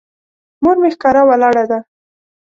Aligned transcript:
مور 0.63 0.75
مې 0.81 0.89
ښکاره 0.95 1.21
ولاړه 1.25 1.63
ده. 1.69 1.79